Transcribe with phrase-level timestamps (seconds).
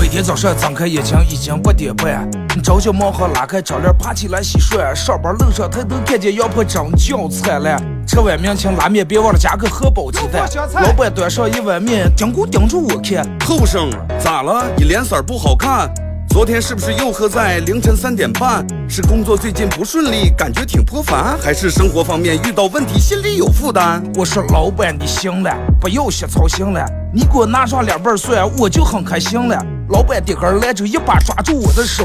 [0.00, 2.26] 每天早上睁开眼睛已经八点半，
[2.62, 7.76] 朝小毛孩拉开窗帘爬起来洗涮，上班路上抬头看见阳光真叫灿烂。
[8.06, 10.48] 吃碗面请拉面别忘了加个荷包鸡蛋。
[10.80, 13.26] 老板端上一碗面，盯咕盯住我看。
[13.44, 14.64] 后生咋了？
[14.78, 15.92] 你脸色不好看。
[16.36, 18.62] 昨天是不是又喝在凌晨三点半？
[18.90, 24.02] 是工作最近不顺利，感觉挺颇烦，还是生活方面遇到问题，心里有负担？
[24.14, 25.50] 我说老板你行了，
[25.80, 29.56] 不要瞎操心了，你给我拿上两瓣蒜，我就很开心了。
[29.88, 32.04] 老板的根来就，一把抓住我的手，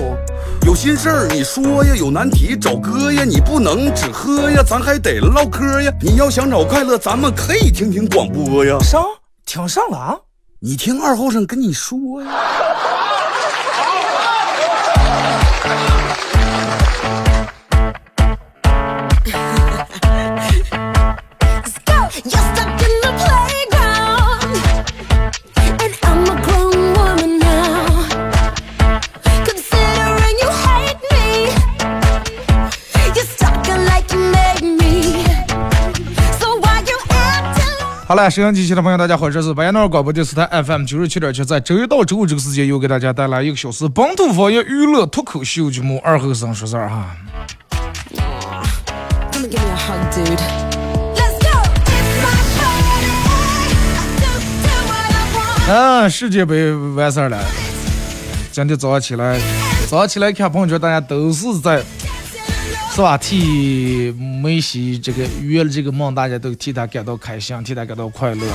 [0.65, 5.91] 有心事儿你说呀，有难题找哥呀，你不能只喝呀，咱还得唠嗑呀。
[5.99, 8.79] 你要想找快乐，咱们可以听听广播呀。
[8.79, 9.03] 上
[9.45, 10.15] 听上了啊？
[10.61, 12.29] 你听二后生跟你说呀。
[38.11, 47.15] 好了，收音机前的朋友，大家好，这是白彦淖尔广播电视台 FM 九十七点七，在周一到周五这个时间，又给大家带来一个小时本土方言娱乐脱口秀节目《二后生说事儿》哈。
[55.73, 57.39] 啊，世界杯完事儿了，
[58.51, 59.39] 今天早上起来，
[59.89, 61.81] 早上起来看朋友圈，大家都是在。
[62.93, 63.17] 是吧？
[63.17, 64.11] 替
[64.43, 68.45] 梅西这个圆了这个梦，大家都替他感到开心，替他感到快乐。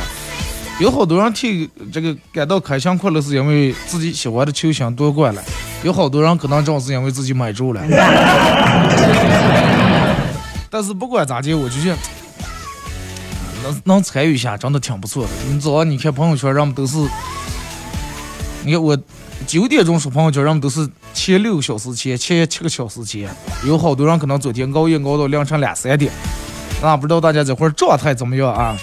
[0.79, 5.41] 有好多人替这个感到开心快乐，是因为自己喜欢的球星夺冠了；
[5.83, 7.81] 有好多人可能正是因为自己买住了。
[10.69, 11.97] 但是不管咋地，我就觉得
[13.63, 15.31] 能能参与一下，真的挺不错的。
[15.49, 16.99] 你早上你看朋友圈，人们都是，
[18.67, 18.99] 你看我。
[19.47, 23.29] 九点钟刷朋友圈，人们都是前六个小时前，前七个小时前，
[23.65, 26.11] 有好多人可能昨天熬夜熬到凌晨两三点，
[26.83, 28.77] 那不知道大家这会儿状态怎么样啊？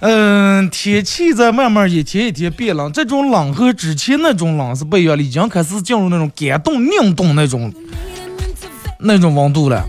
[0.00, 7.72] 嗯，天气在慢慢一天一天变冷，这种冷和之前那种冷是不一样的，已经开始进入那种干冻、凝冻那种
[8.98, 9.82] 那种温度了。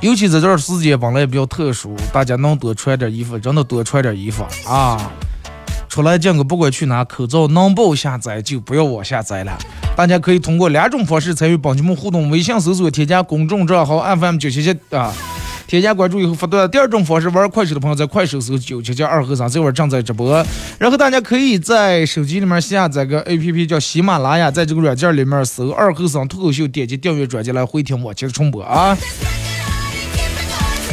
[0.00, 5.12] 尤其在这儿时间本来也比较特殊，大家能多穿点衣服，真的多穿点衣服啊。
[5.94, 9.56] 出来见个不管去哪，口罩能不下载就不要往下载了。
[9.96, 15.14] 大家可以通过两种方式参与帮节目互动：微信搜索添加公众账号 FM 九七七啊，
[15.68, 20.44] 添加关注以后发段；第二种方式，玩快手的朋友在快手搜九七七二和尚，这会儿正在直播。
[20.80, 28.98] 然后大家可以在手机里面下载个 APP 叫喜马拉雅，在这个软件里面搜二和尚脱口秀，点击订阅专辑来回听往期的重播啊。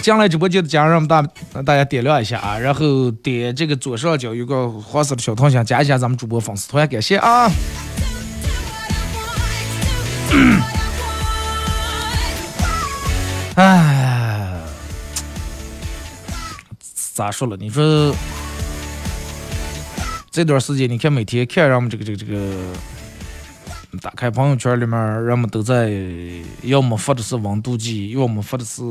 [0.02, 1.22] 进来直播间的家人们，大
[1.64, 7.52] 大家点亮一下啊，然后点这个左上角有个黄色的小桃心，加一下咱们主播粉丝团，感谢啊！
[13.56, 14.60] 哎，
[17.14, 17.56] 咋说了？
[17.58, 18.16] 你说
[20.32, 22.40] 这段时间，你看每天看让我们这个这个这个。
[24.00, 25.92] 打开朋友圈里面，人们都在
[26.64, 28.82] 要么发的是温度计，要么发的是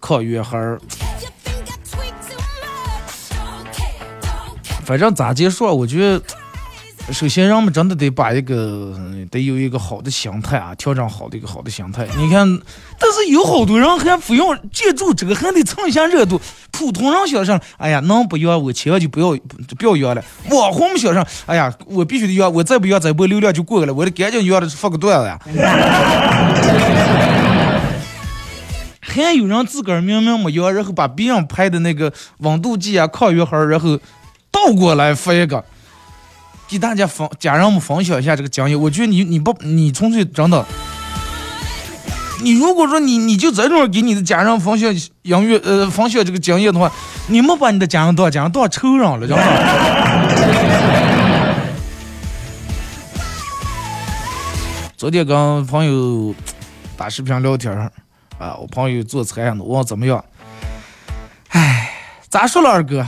[0.00, 0.78] 抗原盒。
[4.84, 6.41] 反正咋结束，我觉得。
[7.10, 8.96] 首先，人们真的得把一个
[9.30, 12.06] 得有一个好的心态啊，调整好的一个好的心态。
[12.16, 12.46] 你看，
[12.98, 16.40] 但是有好多人还不用借助这个，还得蹭一下热度。
[16.70, 19.36] 普通人想上，哎呀，能不要我千万就不要
[19.76, 20.24] 不要要了。
[20.50, 25.38] 网红们想上，哎呀，我必须得要，我再不要再播流量就过了，我得赶紧要的发个段子呀。
[29.00, 33.98] 还有人自个儿明明没要，然后把别人拍的那个温度计啊、抗原盒，然后
[34.50, 35.62] 倒过来发一个。
[36.72, 40.64] 给大家分家人们分享一下这个经验，我觉得你你不你纯粹真的，
[42.40, 44.90] 你如果说你你就这种给你的家人分享
[45.20, 46.90] 音乐呃分享这个经验的话，
[47.26, 49.44] 你没把你的家人当家人当仇人了，知道吗？
[54.96, 56.34] 昨天跟朋友
[56.96, 57.92] 打视频聊天儿
[58.38, 60.24] 啊，我朋友做菜呢，我怎么样？
[61.48, 61.90] 哎，
[62.30, 63.06] 咋说了二哥？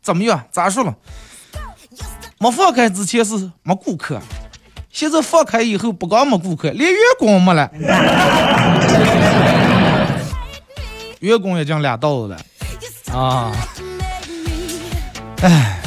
[0.00, 0.44] 怎么样？
[0.52, 0.94] 咋说了？
[2.42, 4.20] 没放开之前是没顾客，
[4.90, 7.70] 现在放开以后不光没顾客，连员工没了，
[11.20, 12.36] 员工也降俩道子了。
[13.16, 13.52] 啊！
[15.40, 15.78] 哎，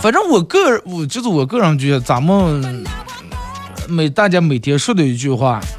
[0.00, 2.86] 反正我个人，我就是我个人觉得，咱们
[3.86, 5.77] 每大家每天说的一句话，呃，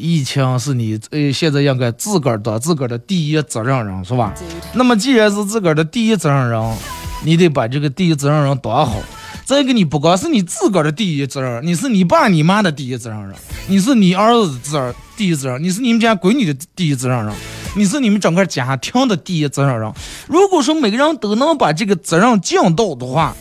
[0.00, 4.32] 疫情是你呃现在应该自个儿当自个儿的第一责任人，是吧？
[4.74, 6.76] 那么既然是自个儿的第一责任人，
[7.24, 8.96] 你得把这个第一责任人当好。
[9.44, 13.34] 再一个，你不光是你自个儿的第一责任，你是你爸你妈的第一责任人，
[13.66, 17.34] 你是你儿子的责任第一责任，你是你们家闺女的第一责任人，
[17.74, 19.92] 你是你们整个家庭的第一责任人。
[20.28, 23.34] 如果说每个人都能把这个责任尽到的话，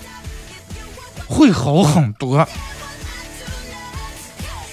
[1.28, 2.48] 会好很多。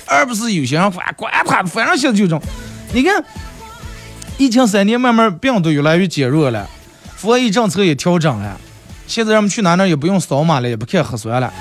[0.07, 2.41] 而不是有些人管管他，反正现在就这种。
[2.93, 3.25] 你看，
[4.39, 6.69] 疫情三年，慢慢病毒越来越减弱了，
[7.17, 8.59] 防疫政策也调整了。
[9.07, 11.53] 现在人们去哪哪也不用扫码了，也不看核酸了。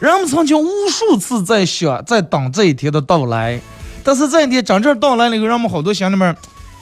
[0.00, 3.60] 人们曾经无数次在想，在等这一天的到来，
[4.02, 6.36] 但是这一天真正到来了以后，人们好多心里面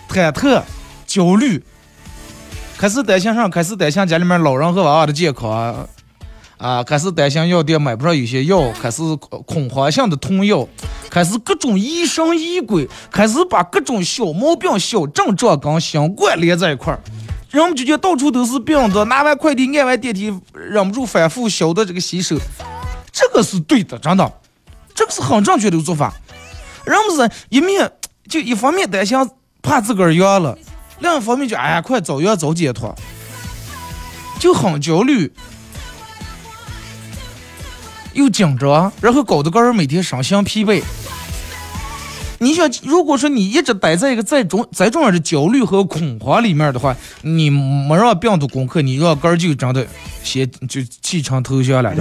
[0.08, 0.62] 忐忑、
[1.06, 1.62] 焦虑，
[2.78, 5.88] 开始担心上，开始担心家里面老人和娃娃的健康，
[6.62, 9.02] 啊，开始担心药店买不上有些药，开始
[9.44, 10.68] 恐慌性的囤药，
[11.10, 17.00] 开始各种疑神疑鬼，开始把各种小毛病、小症状跟新冠连在一块儿。
[17.50, 22.36] 人们就觉得到处都是病的，拿完快递按完电梯，忍不住反复消的这个洗手，
[23.10, 24.32] 这个是对的，真的，
[24.94, 26.14] 这个是很正确的做法。
[26.84, 27.90] 人们是一面
[28.28, 29.18] 就一方面担心
[29.62, 30.56] 怕自个儿阳了，
[31.00, 32.94] 另一方面就哎呀快早阳早解脱，
[34.38, 35.32] 就很焦虑，
[38.14, 40.82] 又紧张，然后搞得个人每天身心疲惫。
[42.38, 49.86] 你想，如果说你一直待在一个再重再重要的焦虑和恐慌里面的话，你没让病毒攻克，你让根儿就真的
[50.24, 51.94] 先就弃城投降了，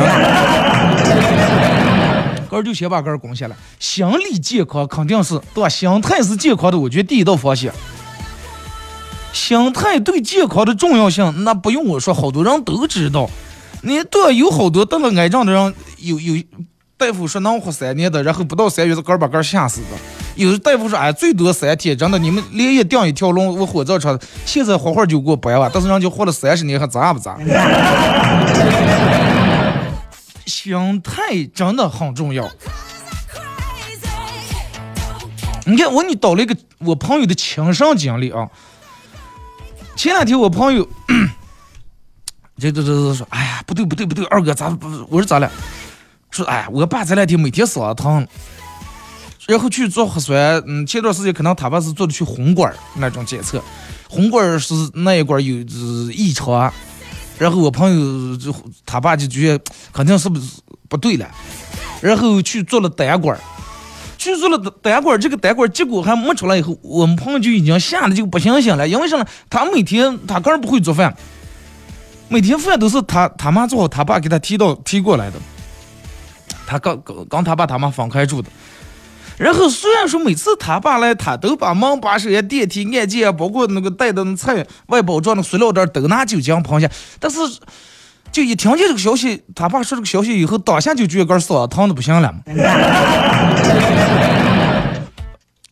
[2.49, 3.55] 根 儿就先把根儿攻下来。
[3.79, 5.69] 心理健康肯定是对吧？
[5.69, 7.71] 心态是健康的，我觉得第一道防线。
[9.31, 13.29] 心态对健康的重要性，那不用我说，好多人都知道。
[13.81, 16.41] 你对有好多得了癌症的人，有有
[16.97, 19.87] 大夫说能活三年的，然后不到三月，根儿把根儿吓死的。
[20.35, 27.37] 有的大夫说，哎，最多三天，真的，你们连夜订一条龙，我火葬场，现在活会就过百万，但是人家活了三十年，还咋不咋？
[30.45, 32.47] 心态真的很重要。
[35.65, 38.47] 你看，我给你倒了一个我朋友的亲身经历啊。
[39.95, 40.87] 前两天我朋友，
[42.61, 44.87] 这这这这说，哎呀，不对不对不对，二哥咋不？
[45.09, 45.51] 我说咋了？
[46.29, 48.27] 说，哎呀，我爸这两天每天嗓子疼。
[49.47, 53.61] 然后去做核酸，嗯，前段时间可能他爸是做的去红管那种检测，
[54.07, 55.55] 红管是那一管有
[56.11, 56.71] 异常，
[57.39, 58.55] 然后我朋友就
[58.85, 61.27] 他爸就觉得肯定是不是不对了，
[62.01, 63.37] 然后去做了胆管，
[64.17, 69.25] 去做了胆管，这个胆管结果还没出来以后，我们朋友就已经吓得就不相信了，因为什么？
[69.49, 71.17] 他每天他个人不会做饭，
[72.31, 75.37] 每天饭都是他他妈做好，他爸给他提到提过来的，
[76.65, 78.49] 他刚刚刚他爸他妈分开住的。
[79.37, 86.89] 然后虽然说每次他爸来，他都把门把手呀、电梯按键啊，包括那个带的那菜外包装的塑料袋都拿酒精喷下，
[87.19, 87.37] 但是
[88.31, 92.33] 就一听见这个消息，他爸说这个消息以后，当下就觉得个嗓子疼的不行了。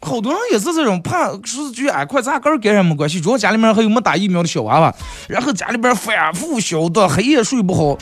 [0.02, 4.94] 好多人也是这种怕，是觉得哎，快咱根跟人没关系，主要家里面还有没打疫苗的小娃娃，
[5.28, 7.98] 然后家里边反复消毒，黑夜睡不好。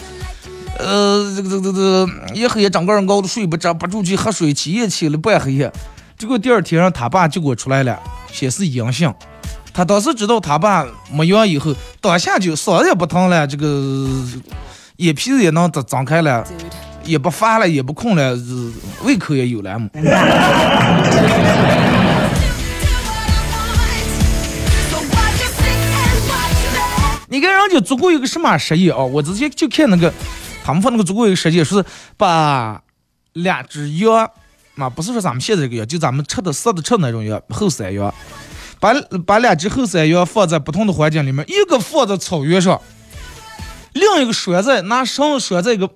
[0.77, 5.71] 呃，这个这个这个，一黑夜整个人熬的睡不着，不住去喝水，起夜起了半黑夜，
[6.19, 7.99] 结果第二天让他爸结果出来了，
[8.31, 9.11] 显示阳性。
[9.73, 14.07] 他当时知道他爸没阳以后，当下就嗓子也不疼了，这个
[14.97, 16.45] 眼皮子也能张张开了，
[17.03, 18.37] 也不发了，也不困了，
[19.03, 19.89] 胃口也有了嘛。
[27.37, 29.03] 一个人就做过一个什么实验啊？
[29.03, 30.11] 我之前就看那个。
[30.65, 32.83] 他们说那个做过一个实验，说是把
[33.31, 34.29] 两只羊，
[34.75, 38.13] 啊，不是说咱们现在这个羊，就咱们吃的饲的吃那种羊，后山羊，
[38.77, 38.93] 把
[39.25, 42.81] 把两只后山羊放在不同的环境里面，一个放在草原上，
[43.93, 45.89] 另一个拴在拿绳拴在一个，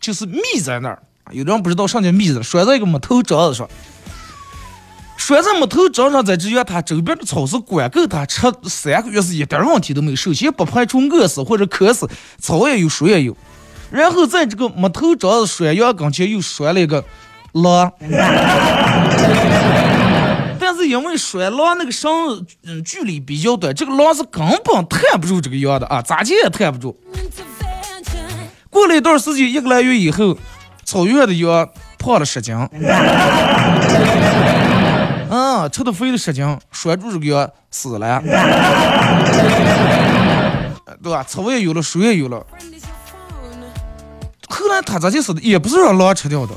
[0.00, 3.68] 就是密在那儿，有的人不知道上叫密子，拴在一个木头桩子上，
[5.26, 12.08] 拴在木头桩上，在只羊它周边的草是管够它吃三个月是一点问题都没有，首先不排除饿死或者渴死，
[12.40, 13.36] 草也有，水也有。
[13.90, 17.04] 然后在这个木头桩子拴羊跟前又拴了一个
[17.54, 17.92] 狼，
[20.60, 22.08] 但是因为拴狼那个绳
[22.64, 26.96] 嗯距离比较短，这个狼是根本探不住这个羊的啊，咋接也探不住。
[28.70, 30.38] 过了一段时间，一个来月以后，
[30.84, 31.68] 草原的羊
[31.98, 32.54] 胖了十斤，
[35.28, 38.22] 嗯，吃的肥了十斤，拴住这个死了，
[41.02, 41.24] 对吧？
[41.26, 42.44] 草也有了，水也有了。
[44.48, 45.40] 后来他咋就死的？
[45.42, 46.52] 也不是让狼吃掉的，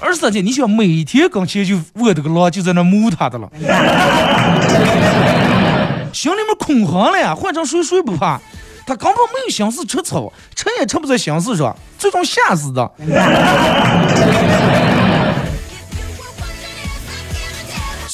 [0.00, 3.48] 二十三天，你想每天跟前就卧着个狼就在那摸他的了，
[6.12, 8.38] 心里面空寒了呀，换成谁谁不怕？
[8.86, 12.90] 他根本没有心思吃草，吃也吃不在心思上，最终吓死的。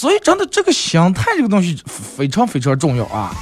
[0.01, 3.37] 所以，真的这个心态这个东西非常非常重要啊！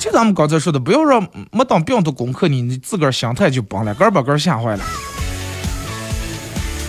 [0.00, 4.84] 就咱们刚才说的，不要让没当病毒攻克你，你自个儿心态就崩了，个儿把个儿吓坏了。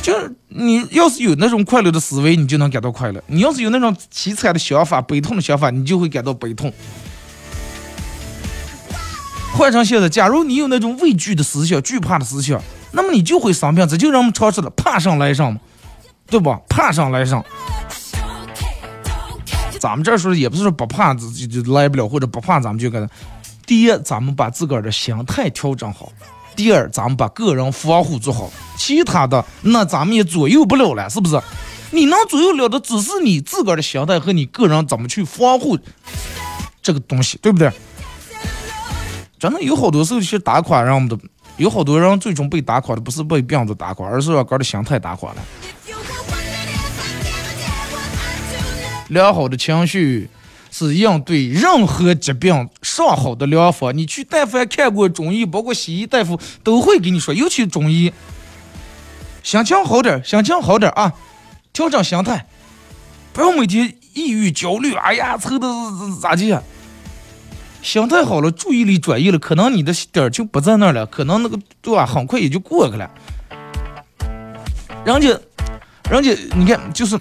[0.02, 6.74] 就是你要是有那种快乐的思维，你就能感到快乐；你要是有那种凄惨的想法、悲痛的想法，你就会感到悲痛。
[9.54, 12.60] 换成现在，假如你有那种畏惧的思想、惧怕的思想，
[12.94, 13.88] 那么你就会生病。
[13.88, 15.60] 这就让我们常说的“怕上来上”嘛，
[16.32, 16.52] 对不？
[16.68, 17.46] 怕上来上。
[19.82, 23.10] 咱们这说也不是说不怕就就来不了，或者不怕咱们就给他。
[23.66, 26.08] 第一，咱们把自个儿的心态调整好；
[26.56, 28.50] 第二，咱们把个人防护做好。
[28.78, 31.42] 其他的那咱们也左右不了了，是不是？
[31.92, 35.78] 你能左右了的只是你自个儿的心态和你个人怎么去防护
[36.82, 37.72] 这个东西，对不对？
[39.40, 41.18] 真的有好多时候去打垮人们的，
[41.58, 45.38] 有好多人最终被打垮的不是被病毒打垮，而是让个的心态打垮了。
[49.10, 50.30] 良好的情绪
[50.70, 53.96] 是应对任何疾病上好的良方。
[53.98, 58.12] 你去但凡看过中医，包括西医大夫都会给你说，尤其中医，
[59.44, 61.14] 心情好点，心情好点啊，
[61.72, 62.46] 调整心态，
[63.32, 65.68] 不要每天抑郁焦虑，哎呀，愁的
[66.22, 66.54] 咋地？
[67.82, 73.10] 心态好了，注意力转移了，可能你的点儿就不在那儿了，可能那个对吧，很快也就过去了。
[75.06, 75.40] 人家，
[76.12, 77.18] 人家，你看，就是。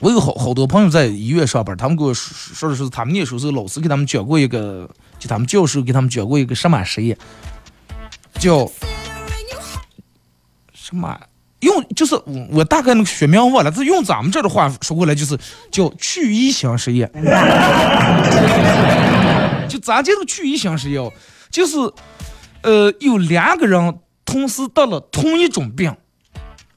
[0.00, 4.88] 我有好好多朋友在医院上班，他们给我说说的是，他们念书时候老师给他们讲过一个，
[5.18, 7.18] 就他们教授给他们讲过一个什么实验，
[8.38, 8.66] 叫
[10.72, 11.20] 什么
[11.60, 12.14] 用，就是
[12.50, 15.38] 我大概那个学名忘了，这用咱们这的话说过来就是
[15.70, 17.12] 叫去异型实验。
[19.68, 21.12] 就咱这个去异型实验？
[21.50, 21.76] 就是
[22.62, 25.94] 呃有两个人同时得了同一种病。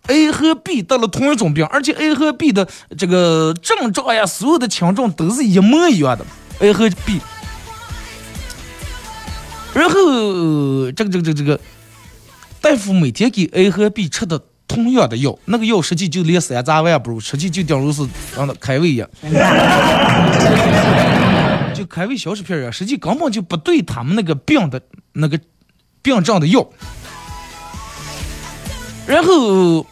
[0.08, 2.68] A 和 B 得了同一种病，而且 A 和 B 的
[2.98, 6.26] 这个症状呀，所有的情状都是一模一样的。
[6.60, 7.22] A 和 B，
[9.74, 11.58] 然后这个这个这个这个
[12.60, 18.06] 大夫每天给 A 和 B 吃的同样的药，那个药实际就连三杂万不如，实际就等于是
[18.36, 19.10] 让他开胃一样，
[21.74, 24.82] 就开胃消食片儿实际根本就不对他们那个病的
[25.14, 25.40] 那个
[26.02, 26.68] 病症的药，
[29.08, 29.88] 然后。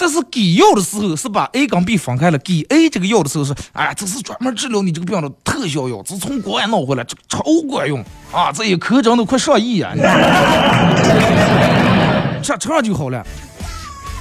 [0.00, 7.98] 但是给药的时候是把 A 跟 B 分开了，给 A 这个药的时候是，哎，这是专门治疗你这个病的特效药，是从国外弄回来，这个超管用
[8.32, 8.52] 啊！
[8.52, 9.92] 这一颗针都快上亿啊！
[12.40, 13.18] 吃吃 上就好了，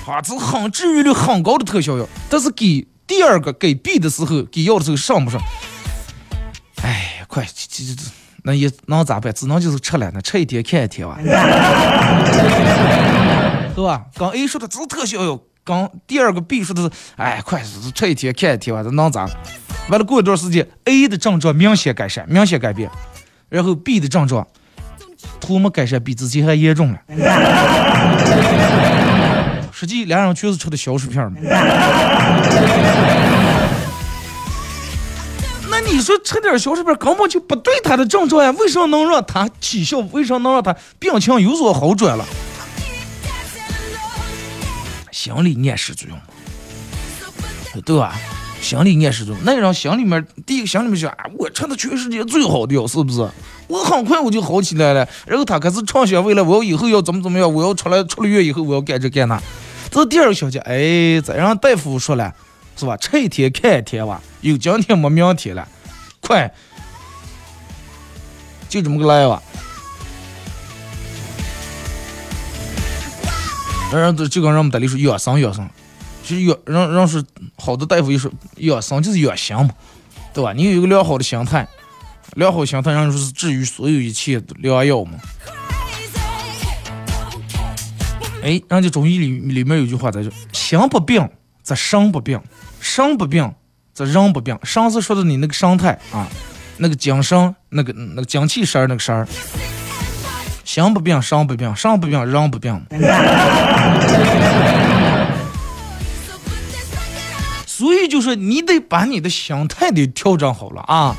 [0.07, 2.09] 啊，这是很治愈率很高的特效药。
[2.27, 5.39] 但是给第二个给 B 的时候，给药的时候上不上？
[6.81, 8.01] 哎，快，这这这，
[8.43, 9.31] 那也能咋办？
[9.31, 11.19] 只能就是吃了，那吃一天看一天吧，
[13.75, 14.05] 是吧？
[14.15, 15.39] 刚 A 说的这是特效药。
[15.67, 17.61] 刚第二个 B 说的是，哎，快
[17.93, 19.29] 吃一天看一天吧，这能咋？
[19.89, 22.89] 完了过一段时间，A 的症状明显改善，明显改变，
[23.49, 24.47] 然后 B 的症状
[25.41, 26.99] 图没改善，比之前还严重了。
[29.73, 31.37] 实际两人确实吃的消食片嘛。
[35.69, 38.51] 那你说吃点消食片根本就不对他的症状呀？
[38.57, 39.99] 为什么能让他起效？
[40.11, 42.25] 为什么能让他病情有所好转了？
[45.17, 48.15] 心理暗示作用，对吧？
[48.61, 53.27] 心理暗示作用，那人心里面第一个心里面想，啊，我吃的全世界最好的药，是不是？
[53.65, 55.09] 我很快我就好起来了。
[55.25, 59.41] 然后他开始畅想未来，我要以后要怎么怎么样，我要出来出了院以后，我要干这干那。
[59.89, 62.31] 这是第二个小节，哎，再让大夫说了，
[62.75, 62.95] 是吧？
[62.97, 65.67] 吃一天看一天吧，有今天没明天了，
[66.21, 66.53] 快，
[68.69, 69.41] 就这么个来吧。
[73.91, 75.67] 人都就跟人们大理说养生养生，
[76.23, 77.23] 其实养人人是
[77.55, 79.69] 好的大夫一说养生就是养心嘛，
[80.33, 80.51] 对吧？
[80.53, 81.67] 你有一个良好的心态，
[82.35, 85.17] 良好心态，人说是治愈所有一切良药嘛。
[88.43, 91.27] 哎，人家中医里里面有句话在说：心不病
[91.63, 92.39] 则身不病，
[92.79, 93.53] 身不病
[93.93, 94.57] 则人不病。
[94.63, 96.27] 上次说的你那个生态啊，
[96.77, 99.27] 那个精神，那个那个精气神儿那个神儿。
[100.67, 102.81] 心不病，身不病，身不病，人不病。
[107.65, 111.15] 所以就是你得把你的心态得调整好了啊。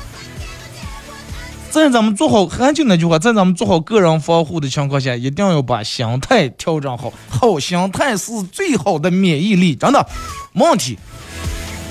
[1.71, 7.11] 在咱们做好，还就那句话，在咱们做好个人防护的情况下，一定要把心态调整好。
[7.27, 10.07] 好心态是最好的免疫力，真的，
[10.53, 10.99] 没问题。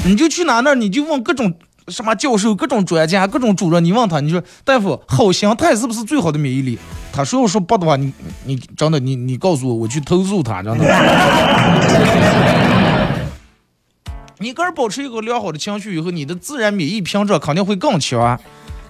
[0.05, 1.53] 你就去哪那，你就问各种
[1.89, 6.79] 什么教授、各种专家、各种主任，你问他，你说大夫，好心态是不是最好的免疫力？
[7.19, 8.13] 他说要说不的话，你
[8.45, 10.85] 你真的，你你告诉我，我去投诉他，真的。
[14.39, 18.39] 你个人保持一个良好的情绪以后，你的自然免疫屏障肯定会更强，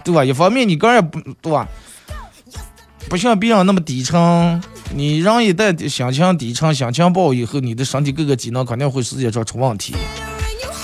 [0.04, 0.23] 对吧？
[0.23, 1.66] 一方面你个人也不对吧？
[3.08, 4.62] 不像别人那么低沉，
[4.94, 9.94] 你人一旦心情低沉、心情不好以后，你的身体各个机能肯定会时间上出问题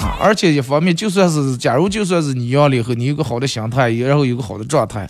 [0.00, 0.16] 啊！
[0.18, 5.06] 而且一方面，就算是假如就算是你阳了以后，你有个好的心态，然后有个好的状态，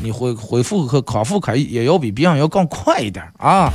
[0.00, 3.72] 你恢恢复和康复可也要比别人要更快一点啊！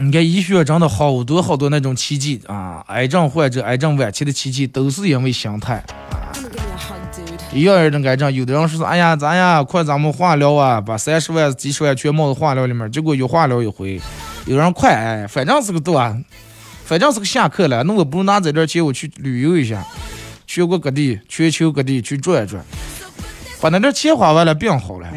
[0.00, 2.84] 你看医学真的好多好多那种奇迹啊！
[2.86, 6.30] 癌症患者癌症晚期的奇迹都是因为心态啊！
[7.52, 14.00] 一样样的癌症，有的人说是哎呀，咱呀，快咱们化疗啊，把三十万、几十万全冒到化疗里面，结果又化疗一回。
[14.46, 16.16] 有人快哎，反正是个对吧？
[16.84, 19.84] 反正是个下课了，那我不如拿这点钱我去旅游一下，
[20.46, 22.64] 全国各地、全球各地去转一转，
[23.60, 25.08] 把那点钱花完了，病好了。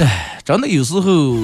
[0.00, 1.36] 哎，真的有时候，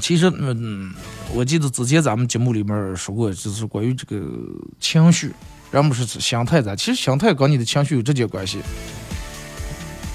[0.00, 0.94] 其实，嗯，
[1.34, 4.24] 我记得之前咱们节目里面说过，就是关于这个
[4.78, 5.34] 情绪，
[5.72, 6.76] 人们是心态咋？
[6.76, 8.60] 其实心态跟你的情绪有直接关系。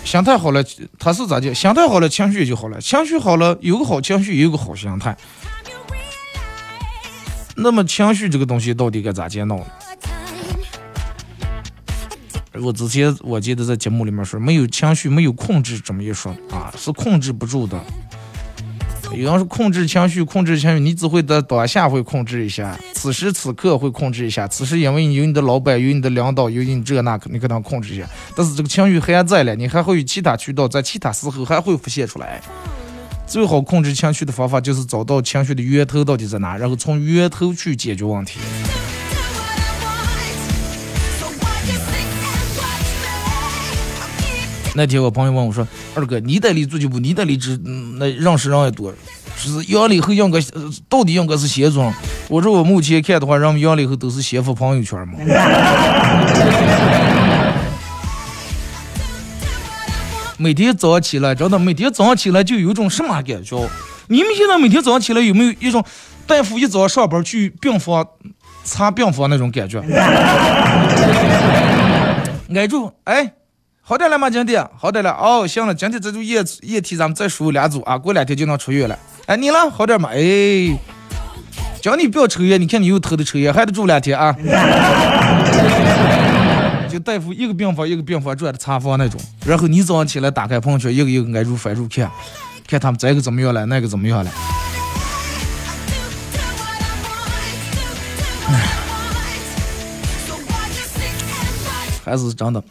[0.05, 0.63] 心态好了，
[0.99, 1.53] 他是咋的？
[1.53, 2.79] 心态好了，情绪就好了。
[2.79, 5.17] 情绪好了，有个好情绪，有个好心态。
[7.57, 9.65] 那么情绪这个东西到底该咋接弄？
[12.61, 17.77] 我之前我记得在节目里面说，没有情绪，没有控制这么一说啊，是控制不住的。
[19.13, 28.05] 有人说控制情绪，控制情绪，你只会在当下会控制一下，此时此刻会控制一下，此时因为你有你的老板，有你的领导，有你这那个，你可能控制一下。
[28.35, 32.41] 但是这个情绪还在了，你还会有其他渠道，在其他时候还会浮现出来。
[33.25, 38.39] 最好控制情绪的方法就是找到情绪的源头到底在哪，然后从源头去解决问题。
[44.77, 47.57] 那天我朋友问我说：“二哥，你代理足球部，你代理只
[47.97, 48.93] 那认识人也多，
[49.37, 50.37] 是阳了以后应该
[50.89, 51.93] 到底应该是先装？”
[52.27, 55.13] 我说：“我目前看的话，人们阳了以后都是先发朋友圈嘛。”
[60.37, 63.69] 每天早上起来，真的每天早上起来就有一种什么感觉？
[64.07, 65.81] 你们现在每天早上起来有没有一种
[66.27, 68.05] 大夫一早上上班去病房
[68.65, 69.79] 查病房那种感觉？
[72.53, 73.31] 挨住，哎。
[73.87, 74.27] 好点了吗？
[74.27, 78.97] 今天好点了哦，行了，今天这组液液体咱们再输两组啊，过两天就能出院了。
[79.27, 79.69] 哎，你呢？
[79.69, 80.09] 好点吗？
[80.11, 80.75] 哎，
[81.79, 84.35] 叫你不要抽烟，你看你又偷的抽烟，还得住两天啊。
[86.89, 92.09] 就大夫一个病房一个病房转的查房那种，然后你早上起来打开朋友圈，一个一个挨住翻住看，
[92.67, 94.31] 看他们这个怎么样了，那个怎么样了。
[102.03, 102.63] 还是真的。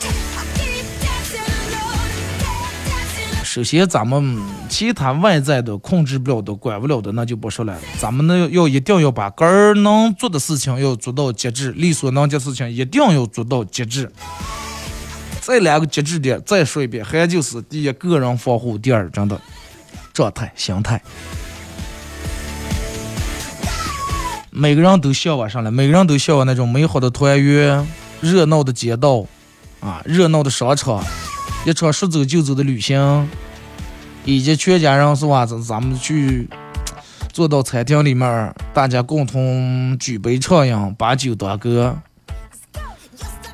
[3.54, 4.36] 首先，咱们
[4.68, 7.78] 其他外在的控制不了的、管不了的，那就不说了。
[8.00, 14.10] 咱们呢，要一定要把个人能做的事情要做到极致，力所能及的事情一定要做到极致。
[15.40, 19.40] 再两个极致点，再说一遍，还就是第一，个人防护；第二，真的
[20.12, 21.00] 状态、心态。
[24.50, 27.86] 每个人都向往上来，每个人都向往那种美好的团圆、
[28.20, 29.24] 热闹的街道
[29.78, 31.04] 啊，热闹的商场，
[31.64, 33.28] 一场说走就走的旅行。
[34.26, 35.44] 以及全家人是吧？
[35.44, 36.48] 咱咱们去
[37.30, 41.94] 坐到餐厅里面，大家共同举杯畅饮，把酒当歌。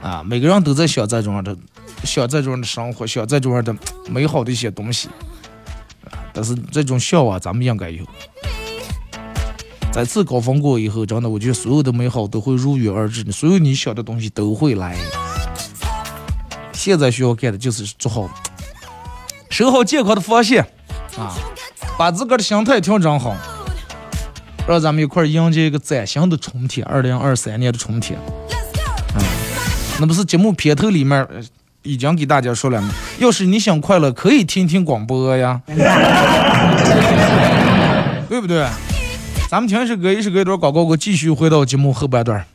[0.01, 1.57] 啊，每个人都在想这种的，
[2.05, 3.75] 想这种的生活，想这种的
[4.09, 5.09] 美好的一些东西。
[6.33, 8.07] 但是这种向往咱们应该有。
[9.93, 14.97] 再次高峰过以后，真的，我觉得所有的美好都会如约而至，所有你想的东西都会来。
[16.81, 18.27] 现在需要干的就是做好。
[19.51, 20.63] 守好健康的防线
[21.19, 21.37] 啊，
[21.99, 23.37] 把自个儿的心态调整好，
[24.67, 28.19] 让咱们一块迎接一个崭新的春天，二零二三年的春天。
[29.15, 29.23] 嗯，
[29.99, 31.29] 那不是节目片头里面
[31.83, 32.89] 已经给大家说了吗？
[33.19, 35.61] 要是你想快乐，可以听听广播呀，
[38.27, 38.67] 对不对？
[39.51, 42.47] 咱们听一首歌，一首歌一段广告，我继续回到节目后半段。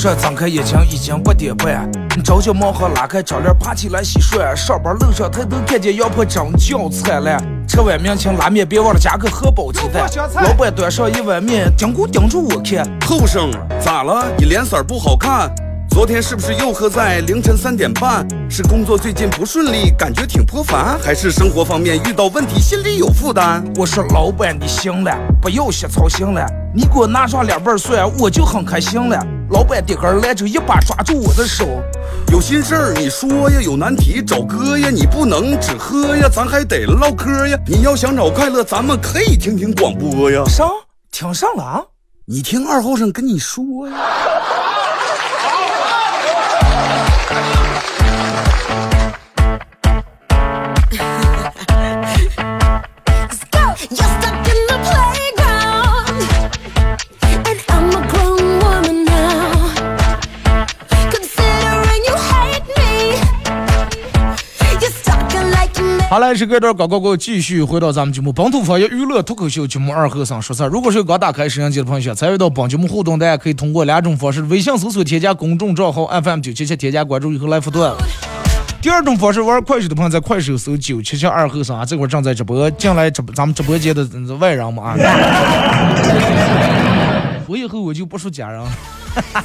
[0.00, 1.86] 天早上睁开眼睛已经八点半，
[2.24, 10.08] 着急忙慌拉开窗帘爬起来洗涮，上班路上抬头看见羊婆真叫灿烂，吃碗面请拉面别忘了加个荷包鸡蛋。
[10.42, 14.24] 老板端上一碗面，紧箍盯住我看，后生咋了？
[14.38, 15.52] 你脸色不好看。
[15.90, 18.26] 昨天是不是又喝在凌晨三点半？
[18.48, 23.62] 是工作最近不顺利，感觉挺颇烦，还是生活方面遇到问题，心里有负担？
[23.76, 29.22] 我说老板你行了，不要瞎操心了，你给我拿上两瓣蒜，我就很开心了。
[29.50, 31.66] 老板点根来就，一把抓住我的手，
[32.30, 37.58] 有心事儿你说呀，有难题找哥呀，你不能只喝呀，咱还得唠嗑呀。
[37.66, 40.44] 你要想找快乐，咱们可以听听广播呀。
[40.46, 40.68] 上
[41.10, 41.82] 听上了啊？
[42.26, 43.96] 你听二后生跟你说呀。
[66.10, 70.64] 好嘞，是隔段广告过后，继续回到咱们节目《本土方言娱乐脱口秀》节目二后生说事。
[70.64, 77.94] 如果是刚打开摄像机的朋友，想参与到本节目互动，大家可以通过两种方式：微信搜索添加公众账号 FM 九七七，添加关注以后来互动。
[78.82, 84.04] 第二种方式，玩快手的朋友在快手搜九七七二后生啊，这会正在直播，进来直咱们直播间的
[84.40, 84.96] 外人嘛啊。
[87.46, 88.60] 我以后我就不说假人。
[89.14, 89.44] 哈哈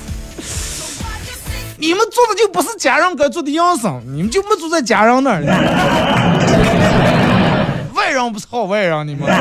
[1.77, 5.43] 你们做的就不是家人该做的样子，你们就没住在家人那儿。
[7.93, 9.27] 外人不是好外人，你们。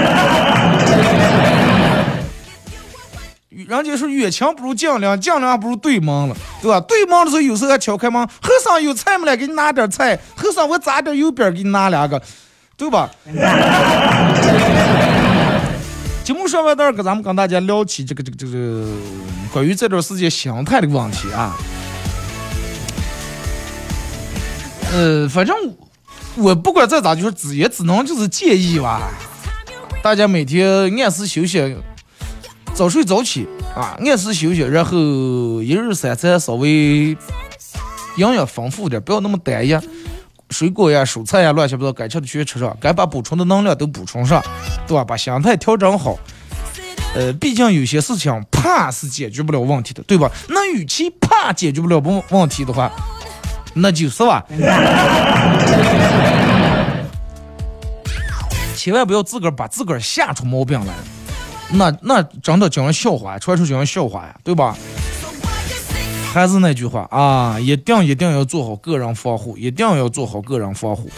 [3.69, 6.81] 人家说远亲不如近邻，近邻不如对门了，对吧？
[6.81, 9.37] 对门的时候有时候还敲开门，和尚有菜没来？
[9.37, 10.19] 给你拿点菜。
[10.37, 12.21] 和尚我炸点油饼给你拿两个，
[12.77, 13.09] 对吧？
[16.25, 18.87] 节目说完这儿，跟咱们跟大家聊起这个这个这个
[19.53, 21.55] 关于这段时间心态的问题啊。
[24.95, 25.57] 呃，反正
[26.37, 29.11] 我不管再咋，就是只也只能就是建议吧，
[30.05, 31.77] 大家每天按时休息，
[32.75, 34.97] 早睡早起啊，按时休息，然后
[35.61, 37.17] 一日三餐稍微
[38.17, 39.77] 营养丰富点，不要那么单一，
[40.51, 44.41] 水果呀、蔬菜呀、乱七八糟该吃的全吃上，该把补充的能量都补充上，
[44.87, 45.03] 对吧？
[45.05, 46.17] 把心态调整好。
[47.17, 50.31] 呃，毕竟有些事情怕是解决不了问题的，对吧？
[50.49, 52.91] 那与其怕解决不了问问题的话，
[53.75, 54.45] 那就是吧，
[58.77, 60.95] 千万不要自个儿把自个儿吓出毛病来，
[61.71, 64.77] 那那真的叫人笑话，传出讲笑话呀，对吧？
[66.33, 71.11] 还是那句话啊，一定一定要做好个人防护，一定要做好个人防护。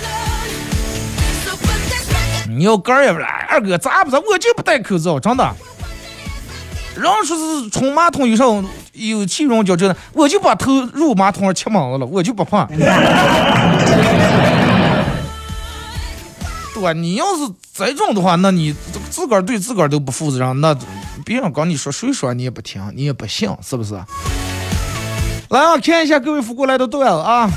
[2.49, 4.19] 你要个儿也不来，二哥咋不咋？
[4.19, 5.55] 我就不戴口罩，真的。
[6.95, 8.65] 人说是冲马桶以上。
[8.97, 12.67] 有气溶胶真的，我就把头入马桶上切猛子了，我就不怕。
[16.75, 16.93] 对吧？
[16.93, 18.75] 你要是这种的话，那你
[19.09, 20.77] 自个儿对自个儿都不负责任，那
[21.25, 23.95] 别人跟你说谁说你也不听，你也不信，是不是？
[25.49, 27.51] 来啊，看一下各位扶过来的段子啊。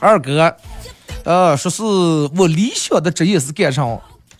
[0.00, 0.56] 二哥，
[1.24, 3.82] 呃，说是我理想的职业是干啥？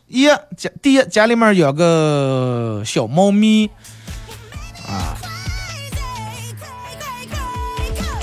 [0.08, 3.68] 一家第一家里面养个小猫咪
[4.86, 5.14] 啊，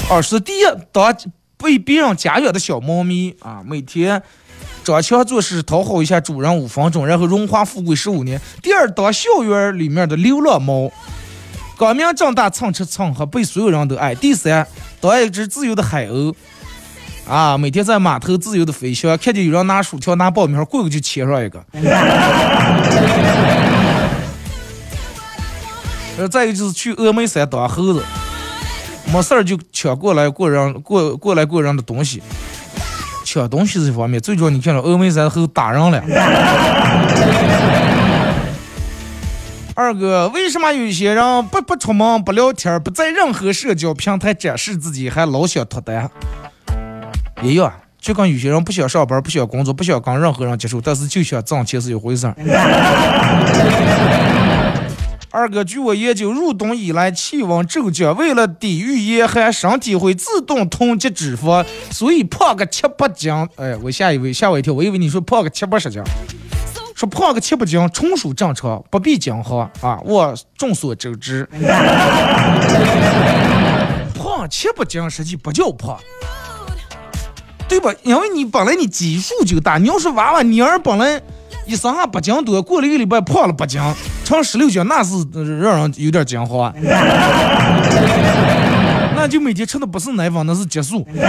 [0.10, 1.16] 二是第一当
[1.58, 4.24] 被别人家养的小猫咪啊，每天
[4.84, 8.42] 装腔作势讨好一下主人五分钟，然后荣华富贵十五年。
[8.64, 10.92] 第二当校园里面的流浪猫，
[11.78, 14.16] 光明正大蹭吃蹭喝，被所有人都爱。
[14.16, 14.68] 第三
[15.00, 16.34] 当一只自由的海鸥。
[17.28, 21.64] 啊，每天在码头自由的飞翔，看见有人拿薯条、拿爆米花过去就切上一个。
[26.18, 28.04] 呃，再一个就是去峨眉山当猴子，
[29.12, 32.22] 没事儿就抢过来过人过过来过人的东西，
[33.26, 36.04] 抢东西这方面，最主要你看到峨眉山猴打人了。
[39.74, 46.10] 二哥，为什么有些人不不出门、不聊天、不在任何社交平台展示自己，还老想脱单？
[47.46, 52.36] 一样，就跟有些人不想上班、不想工作、不想跟任何人接触，但是就想挣钱是一回事儿。
[55.32, 63.34] 二哥，据我研究，入冬以来气温骤降，为了抵御严寒，身体会自动囤积脂肪，所以胖个七八斤。
[63.58, 66.02] 哎，我吓一位，吓我一跳，我以为你说胖个七八十斤，
[66.96, 70.00] 说胖个七八斤纯属正常，不必惊慌啊！
[70.06, 71.46] 我众所周知，
[74.18, 75.98] 胖七八斤 实际不叫胖。
[77.68, 77.94] 对吧？
[78.04, 81.22] 因为你本来你基数就大，你要是娃娃，你儿本来
[81.66, 83.82] 一生下八斤多，过了一个礼拜胖了八斤，
[84.24, 85.26] 成十六斤，那是
[85.60, 86.74] 让人有点惊慌。
[89.16, 91.06] 那就每天吃的不是奶粉，那是激素。
[91.08, 91.20] 你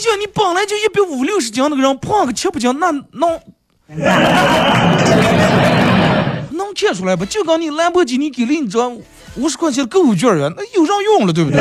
[0.00, 3.38] 想，你本来就一百五六十斤那个人，胖个七八斤，那能
[6.50, 7.24] 能看出来不？
[7.24, 8.84] 就跟你兰博基尼给了你这
[9.36, 11.60] 五十块钱的购物券儿那有人用了，对不对？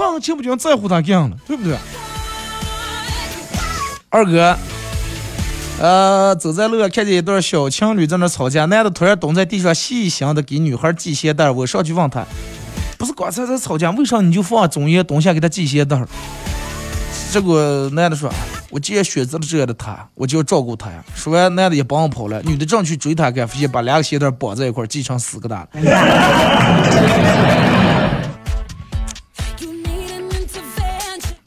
[0.00, 1.76] 胖个七八斤在乎他干了，对不对？
[4.08, 4.56] 二哥，
[5.78, 12.24] 呃，走在路上看见一对小情侣在那吵架，男的突然蹲在地上细心的给女孩系鞋带我上去问他，
[12.96, 16.02] 不是刚才在吵架，为啥你就放中间蹲下给他系鞋带
[17.30, 17.60] 结果
[17.90, 18.32] 男的说，
[18.70, 21.04] 我既然选择了这样的他，我就要照顾他呀。
[21.14, 25.68] 说完，男的也帮我跑了，女的正去追他，发现把两个鞋带绑在一块系成四个大。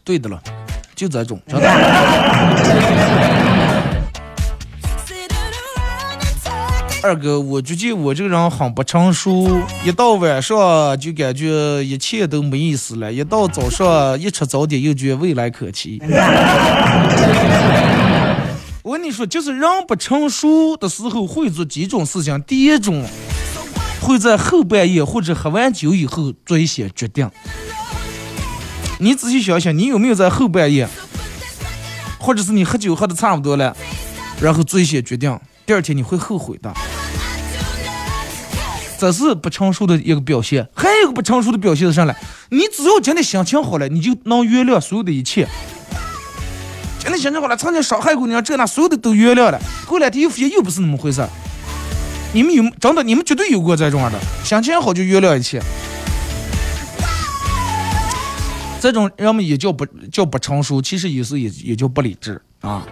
[0.04, 0.42] 对的了。
[0.96, 1.68] 就这种，真的。
[7.02, 9.46] 二哥，我觉得我这个人很不成熟，
[9.84, 16.02] 一到晚上就感觉一切都没意思了，一到早上一吃早点又觉得未来可期。
[18.84, 23.04] 我跟你说，就是人不成熟的时候会做几种事情，第一种
[24.00, 27.30] 会在后半夜或者喝完酒以后做一些决定。
[29.04, 30.88] 你仔细想想，你有没有在后半夜，
[32.18, 33.76] 或者是你喝酒喝的差不多了，
[34.40, 36.74] 然后做一些决定，第二天你会后悔的。
[38.98, 40.66] 这是不成熟的一个表现。
[40.74, 42.16] 还有一个不成熟的表现是啥呢？
[42.50, 45.46] 你只要今天心情好了，你就能原谅所有的一切。
[46.98, 49.60] 今天心情好了，曾经伤害过你，这那所有的都原谅了。
[49.86, 51.22] 过两天又发现又不是那么回事。
[52.32, 53.04] 你们有真的？
[53.04, 55.62] 你们绝对有过这种的，心情好就原谅一切。
[58.84, 62.86] 这种人们也叫不叫不成熟，其实有时候也也叫不理智啊。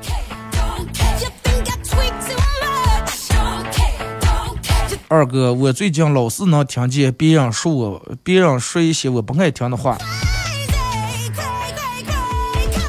[5.10, 9.98] 二哥，我最近老是能听见别人说我，别人说一些我不爱听的话。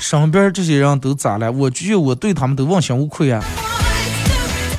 [0.01, 1.51] 身边这些人都咋了？
[1.51, 3.43] 我觉我对他们都问心无愧啊。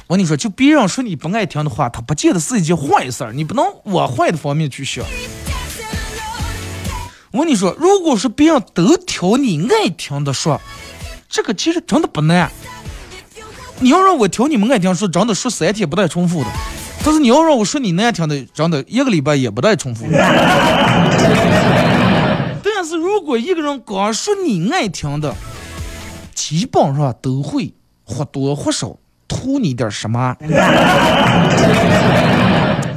[0.07, 5.03] 我跟你说，就别人说你不爱听的话，他不见得是一件坏事儿，你不能往坏的方面去想。
[7.33, 10.61] 我跟你说，如果是别人都挑你爱听的说，
[11.27, 12.51] 这个其实真的不难。
[13.79, 16.49] 你要让我挑你们爱听说，真的说三天不带重复的。
[17.03, 20.11] 但是你要让我说你难听的，真的一个礼拜也不带重复的。
[22.63, 25.35] 但是如果一个人光说你爱听的，
[26.35, 28.95] 基本上都会或多或少
[29.27, 30.35] 图你点什么。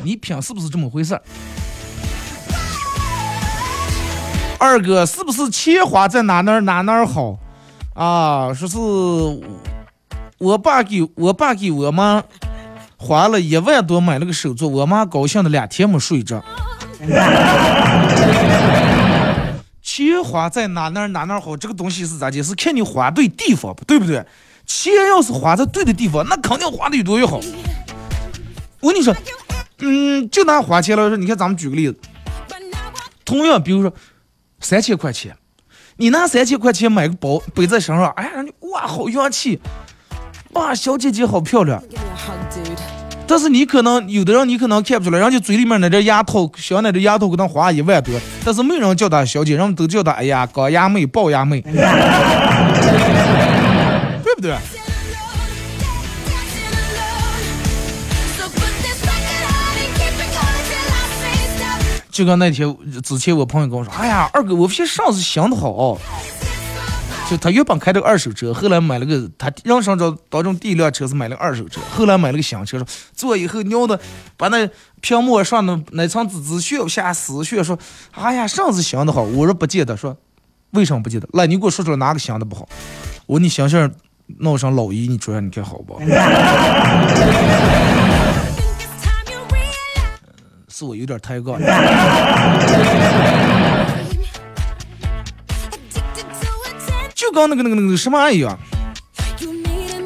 [0.05, 1.18] 你品是不是这么回事？
[4.59, 7.38] 二哥，是不是钱花在哪哪哪哪好
[7.95, 8.55] 啊？
[8.55, 8.77] 说是
[10.38, 12.23] 我爸给我爸给我妈
[12.97, 16.42] 花了一万多买了个手镯，我妈高兴的两天没睡着。
[19.83, 22.42] 钱花在哪哪哪哪好，这个东西是咋的？
[22.42, 24.25] 是看你花对地方，不对不对？
[24.66, 27.38] 钱要是花在对的地方，那肯定花的越多越好。
[28.81, 29.14] 我跟你说，
[29.79, 31.97] 嗯，就拿花钱来说，你看咱们举个例子，
[33.25, 33.92] 同样，比如说。
[34.66, 35.37] 三千块钱，
[35.96, 38.31] 你拿三千块钱买个包背在身上，哎呀，
[38.72, 39.61] 哇，好洋气！
[40.55, 41.81] 哇，小姐姐好漂亮。
[43.29, 48.12] 但是你可能有的人你可能看不出来，人家嘴里面那点牙套，镶那点牙套可能花一万多，
[48.44, 51.61] 但是没人叫她小姐，人们都叫她哎呀，高牙妹、龅牙妹，
[54.24, 54.52] 对不对？
[62.16, 65.98] 就跟那天之前我朋友跟我说，哎呀，二哥，我发现上次想的好，
[67.29, 74.00] 就他原本开的二手车，后来买了个他人生中当中第一辆车是买了个二手车，后来买了个新车，说坐以后尿的
[74.38, 74.66] 把那
[75.02, 77.79] 屏幕上的那层纸纸血下死血，说，
[78.12, 80.16] 哎呀，上次想的好，我说不记得，说
[80.70, 81.29] 为什么不记得？
[81.35, 82.66] 来，你给我说出来哪个想的不好？
[83.26, 83.92] 我说你想想
[84.38, 86.00] 闹上老一，你说下你看好不？
[90.78, 91.58] 是我有点抬杠。
[97.14, 98.58] 就跟那个那个那个什么一样，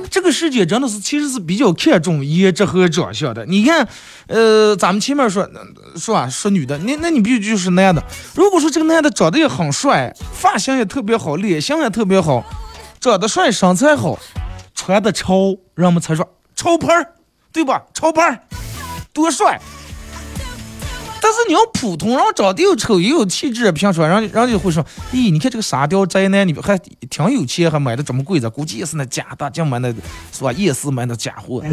[0.08, 3.44] 这个世界真的是其实是比较看重颜值和长相的。
[3.46, 3.88] 你看，
[4.28, 5.44] 呃，咱们前面说
[5.96, 8.00] 说啊说女的，那那你必须就是男的。
[8.36, 12.44] 如果说这个男的长得也很帅，发型也特别好，脸型也特别好，
[13.00, 14.16] 长得帅，身材好，
[14.72, 17.14] 穿的潮，人们才说潮牌儿，
[17.52, 17.82] 对吧？
[17.92, 18.38] 潮牌儿
[19.12, 19.60] 多帅。
[21.22, 29.88] 但是你要普通人长得又丑又有气质，平常人人家会说，咦，你看这个沙雕宅男，你还挺有钱，还买的这么贵的，估计也是那假的，就买那
[30.32, 30.52] 是吧？
[30.52, 31.62] 夜市买的假货。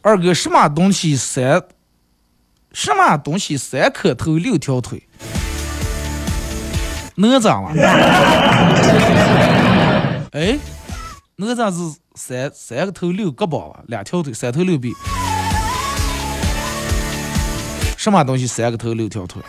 [0.00, 1.62] 二哥，什么东西三？
[2.72, 5.07] 什么东西三颗头六条腿？
[7.20, 7.72] 哪吒嘛？
[10.30, 10.56] 哎，
[11.34, 11.78] 哪吒是
[12.14, 14.94] 三三个头六个膀啊，两条腿，三头六臂。
[17.96, 19.42] 什么东西三个头六条腿？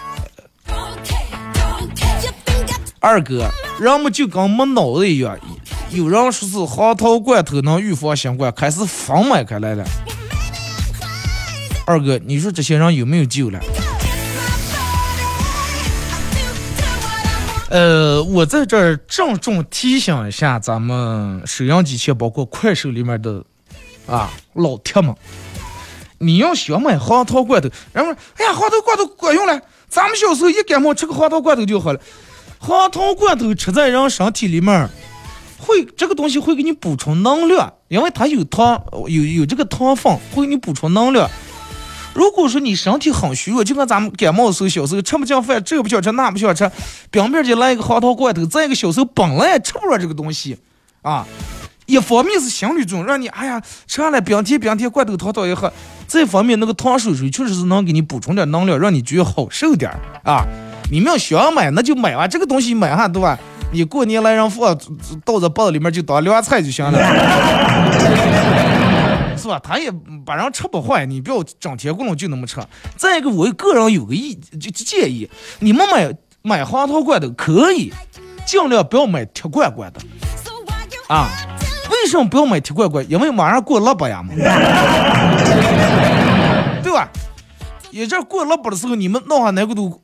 [3.00, 3.48] 二哥，
[3.80, 5.38] 人们就跟没脑子一样。
[5.92, 9.86] 有人说是黄桃罐头能预防新冠，开始疯买开来了。
[11.86, 13.60] 二哥，你说这些人有没有救了？
[17.70, 23.44] 呃，我在这儿郑重提醒一下咱们收音机前，包括快手里面的
[24.08, 25.14] 啊老铁们，
[26.18, 32.00] 你要想买黄桃罐头，然后哎呀，黄桃罐头管用了，咱们小时候一感冒吃个黄桃罐头就好了。
[32.58, 34.90] 黄桃罐头吃在人身体里面，
[35.60, 41.30] 会这个东西会给你补充能量，因为它有糖，有有这个糖分，会给你补充能量。
[42.14, 46.70] 如果说你身体很虚弱，就跟咱们感冒的时候，小时候吃不进饭，这不想吃，那不想吃，
[47.12, 48.46] 表面就来一个黄桃罐头。
[48.46, 50.58] 再一个，小时候本来也吃不了这个东西，
[51.02, 51.26] 啊，
[51.86, 55.70] 一方面是心理作用，让你哎呀吃完了冰甜冰甜罐头糖糖一喝；
[56.08, 59.92] 再一方面，那个糖水水确实是能给你补充点能量，让你觉得好受点
[60.24, 60.46] 啊。
[60.92, 63.38] 你们要想买，那就买吧，这个东西买哈，对吧？
[63.72, 64.76] 你过年来人放
[65.24, 66.98] 倒在包子里面就当凉菜就行了。
[69.40, 69.58] 是吧？
[69.64, 69.90] 他也
[70.26, 72.60] 把人吃不坏，你不要整天咕噜就那么吃。
[72.98, 77.94] 再一个，我个人有个意就建议，你们买买黄桃罐头可以，
[78.46, 80.00] 尽量不要买铁罐罐的。
[81.08, 81.30] 啊，
[81.90, 83.04] 为什么不要买铁罐罐？
[83.10, 84.34] 因为马上过腊八呀嘛，
[86.84, 87.10] 对吧？
[87.92, 90.00] 一这过腊八的时候，你们弄下那个都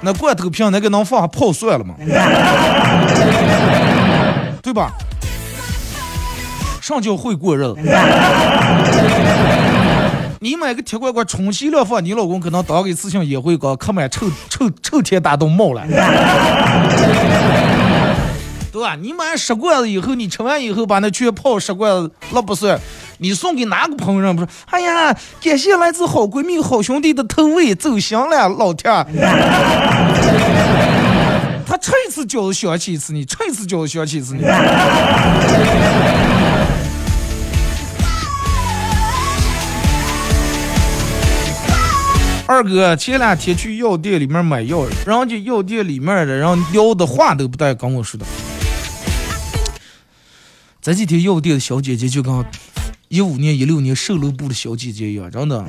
[0.00, 1.94] 那罐头瓶那个能放下泡蒜了吗？
[4.62, 4.92] 对吧？
[6.90, 7.76] 上叫会过日子。
[10.42, 15.86] 你买个铁罐罐充其量放，你老公可能当个一次性也会搞，可买臭臭臭铁大都冒了，
[18.72, 18.96] 对吧？
[19.00, 22.80] 你买十罐子以后，你吃完以后把那全泡十罐子，那不算。
[23.18, 24.32] 你送给哪个朋友？
[24.32, 24.48] 不是？
[24.70, 28.90] 哎呀，感谢来自好闺蜜、好兄弟的投喂，走心了，老铁。
[31.66, 34.42] 他吃一次饺子想起一次你，吃一次饺子想起一次你。
[42.50, 48.26] 二哥前两天去药店里面买药，人家药店里面的人聊的话都不带跟我说的。
[50.82, 52.44] 这几天药店的小姐姐就跟
[53.06, 55.62] 一五年、一六年售楼部的小姐姐一样，真的。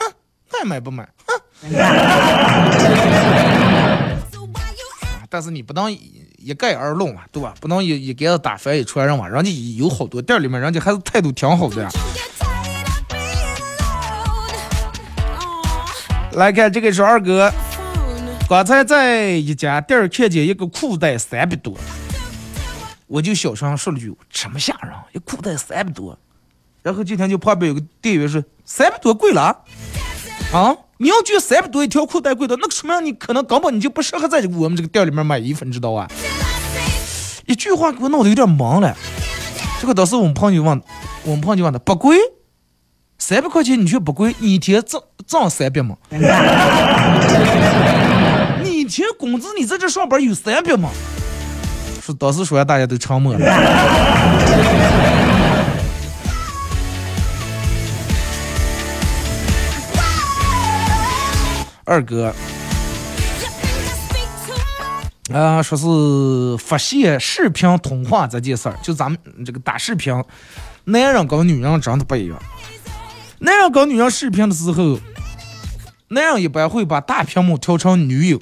[0.00, 0.12] 哼，
[0.60, 1.08] 爱买不买？
[1.20, 1.40] 哼。
[5.30, 7.54] 但是你不能一概而论嘛，对吧？
[7.60, 9.28] 不能一一竿子打翻一船人嘛。
[9.28, 11.88] 人家有好多店里面，人家还是态度挺好的呀。
[16.34, 17.52] 来看这个是二哥，
[18.48, 21.74] 刚才在一家店看见一个裤带三百多，
[23.06, 26.18] 我就小声说了句：“这么吓人，一裤带三百多。”
[26.82, 29.42] 然后今天就旁边有个店员说：“三百多贵了
[30.52, 30.74] 啊！
[30.96, 36.08] 你要觉得三百多一条裤带贵的，那个说明你可能根本你就不适合在我们这个店里面买衣服，你知道啊？”
[37.46, 38.96] 一句话给我弄得有点懵了。
[39.80, 40.80] 这个当时我们朋友问，
[41.24, 42.16] 我们朋友问的不贵。
[43.24, 45.96] 三百块钱你却不贵，你一天挣挣三百吗？
[48.64, 50.90] 你一天工资你在这上班有三百吗？
[52.02, 53.38] 说当时说完大家都沉默了。
[61.84, 62.34] 二哥，
[65.32, 65.86] 啊，说是
[66.58, 70.12] 发现视频通话这件事儿，就咱们这个打视频，
[70.82, 72.36] 男人跟女人真的不一样。
[73.44, 75.00] 男人跟女人视频的时候，
[76.08, 78.40] 男人一般会把大屏幕调成女友，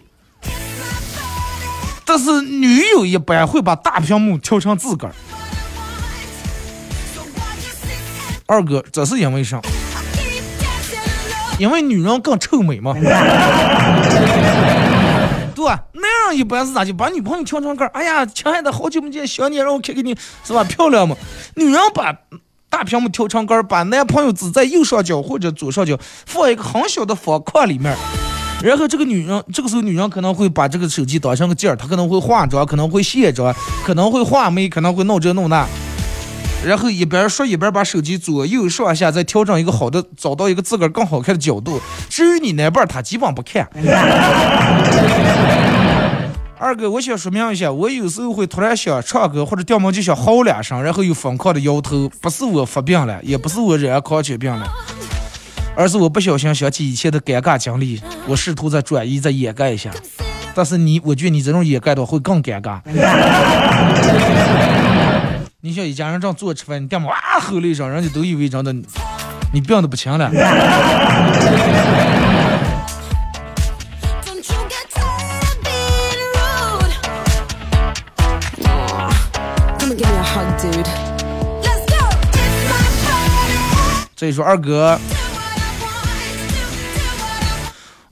[2.05, 5.15] 但是女友一般会把大屏幕调成自个儿。
[8.45, 9.59] 二哥，这是因为啥？
[11.59, 12.93] 因为女人更臭美嘛。
[15.55, 15.65] 对？
[15.65, 17.91] 男人一般是咋就把女朋友调成个儿？
[17.95, 20.63] 哎呀，亲爱的，好久没见，想你，让我看看你，是吧？
[20.63, 21.17] 漂亮嘛。
[21.55, 22.15] 女人把。
[22.71, 27.95] 大屏幕调成杆，把男朋友指在右上角或者左上角，放一个很小的方框里面，
[28.63, 33.55] 然后这个女人这个时候女人可能会把这个手机当成个镜儿，她可能会化妆，可能会卸妆，
[33.85, 35.67] 可能会画眉，可能会弄这弄那。
[36.65, 41.81] 然后一边说一边把手机左右上下再调整一个好的，找到一个自个儿更好看的角度。
[42.09, 43.69] 至于你那半儿，他基本不看。
[46.63, 52.07] 二哥，我想说明一下，我有时候会突然想唱歌或者掉毛就想嚎两声，然后又疯狂的摇头。
[52.21, 54.69] 不是我发病了，也不是我染狂犬病了，
[55.75, 59.91] 而是我不小心想起以前的尴尬经历，我试图再转移再掩盖一下。
[60.55, 62.79] 但是你，我觉得你这种掩盖的话会更尴尬。
[65.63, 68.71] 你像一家人正坐吃饭，你干嘛哇吼了一声，人家都以为真的
[69.55, 70.31] 你病的不轻了。
[84.21, 85.01] 这一说二哥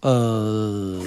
[0.01, 1.03] 呃，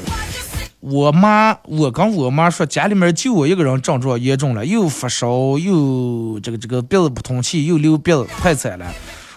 [0.80, 8.86] 我妈，我跟我妈说，家里面就我一个人症状严重了，又发烧，又这个这个鼻子不通气，又流鼻子，太惨了。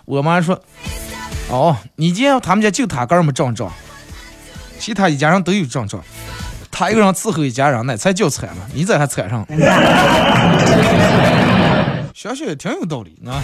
[0.04, 0.60] 我妈说，
[1.48, 3.72] 哦，你见他们家就他个人没症状，
[4.78, 6.04] 其他一家人都有症状，
[6.70, 8.68] 他一个人伺候一家人，那才叫惨了。
[8.74, 9.46] 你这还惨上？
[12.14, 13.42] 想想也挺有道理啊。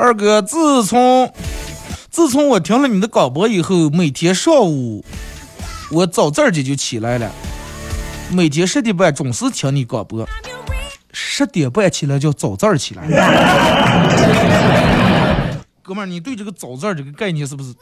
[0.00, 1.30] 二哥，自从
[2.10, 5.04] 自从我听了你的广播以后，每天上午
[5.90, 7.30] 我早早的就起来了，
[8.32, 10.26] 每天十点半准时听你广播。
[11.12, 13.02] 十点半起来叫早早起来。
[15.82, 17.74] 哥们儿，你对这个早早这个概念是不是？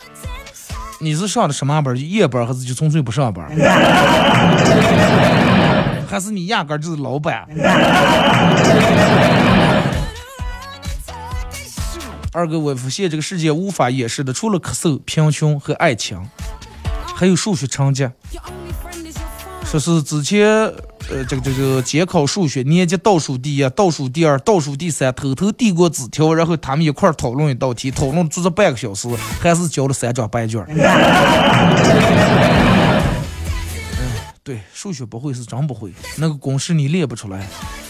[1.01, 1.97] 你是上的什么班？
[1.97, 3.49] 夜班还是就纯粹不上班？
[6.11, 7.47] 还是你压根儿就是老板？
[12.39, 16.25] 二哥，我发现这个世界无法掩饰的，除了咳嗽、贫穷和爱情，
[17.17, 18.09] 还有数学成绩。
[19.65, 20.47] 说是之前，
[21.11, 29.09] 呃，这个这个监考数学年级倒数第一、倒数第二、倒数第三，偷偷递过纸条，然后他们一块讨论一道题，讨论足足半个小时，
[29.41, 30.79] 还是交了三张白卷嗯。
[34.45, 37.45] 对，数学不会是真不会，那个公式你练不出来，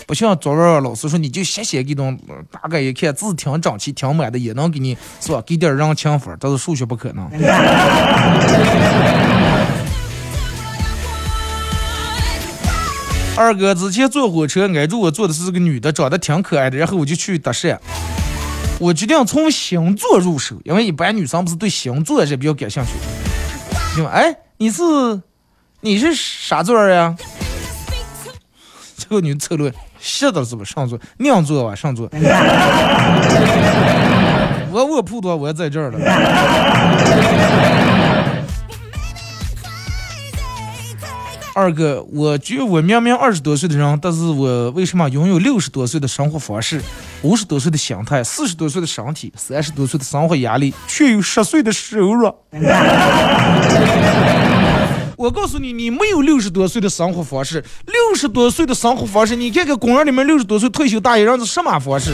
[0.08, 5.42] 不像昨儿老师说你就写写给东，呃大概一看字挺整齐、挺满的，也能给你是吧？
[5.46, 7.28] 给点儿让清分儿，但是数学不可能。
[13.36, 17.78] 二哥之前坐火车，挨住我坐的是个女的，长得挺可爱的，然后我就去搭讪。
[18.80, 22.92] 我决定从星座入手，因为一般女生不是对星座是比较感兴趣。
[23.94, 24.82] 就哎，你是
[25.82, 27.14] 你是啥座儿呀？
[28.96, 29.70] 这个女的凑了，
[30.00, 32.08] 是的，是吧上座，娘座吧，上座。
[34.70, 35.98] 我我普陀，我在这儿了。
[41.54, 46.80] 二哥，我觉得我明明二十多岁的人，但是我为什么拥有六十多岁的生活方式、
[47.22, 52.32] 五十多岁的心态、四十多岁的身体、三十多岁的生活压力，却有十岁的收入？
[55.18, 62.12] 我告诉你，你没有六十多岁的生活方式，六十多岁的生活方式，你看看公园里面六十多岁退休大爷让是什么方式？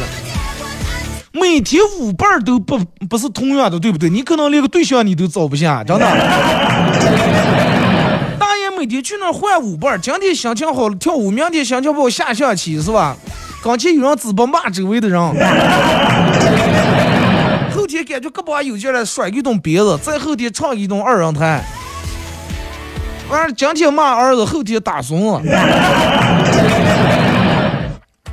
[1.32, 2.80] 每天舞伴儿都不
[3.11, 4.09] 不是同样的，对不对？
[4.09, 6.07] 你可能连个对象你都找不下，真的。
[8.40, 13.14] 大爷每天去那儿换舞伴儿，今天心情好了跳舞，明天心情不好下象棋，是吧？
[13.62, 15.20] 刚才有人直播骂周围的人，
[17.76, 21.62] 后天感觉胳膊有劲了，甩一顿鞭子，再后天唱一顿二人弹。
[23.31, 25.41] 完了，今天骂儿子，后天打孙子。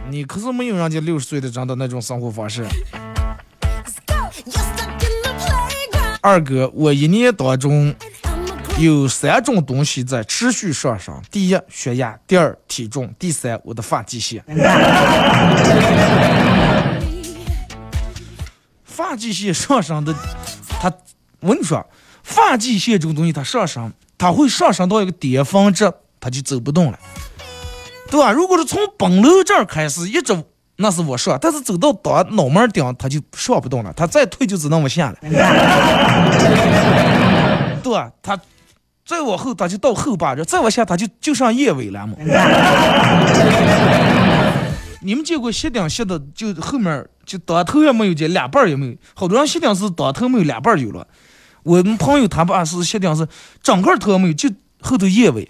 [0.10, 2.66] 你可是没有人家六十岁的人的那种生活方式。
[6.20, 7.96] 二哥，我一年当中
[8.78, 14.44] 有三种东西在持续上升：第一，血压；第二，体重；第三，我的发际线。
[18.84, 20.14] 发际线上升的，
[20.80, 20.92] 它，
[21.40, 21.84] 我跟你说，
[22.22, 27.00] 发际线这种东西它上升，它会上升到一个巅峰值，它就走不动了，
[28.12, 28.32] 对吧？
[28.32, 30.44] 如果是从本楼这儿开始一直，
[30.76, 35.18] 那是我上，但是走到到脑门顶，它就上不动了，它再退就只能往下了。
[37.82, 38.12] 对吧？
[38.22, 38.40] 它
[39.04, 42.14] 再往后，它就到后八这，再往下，它就就上叶尾了嘛。
[45.02, 48.94] 你们见过吸顶吸的，就后面就当头也没有，这俩瓣儿也没有。
[49.16, 51.08] 好多人吸顶是当头没有，俩瓣儿有了。
[51.64, 53.28] 我们朋友他爸是写顶是
[53.62, 54.50] 整个头没有，就
[54.82, 55.48] 后头眼尾，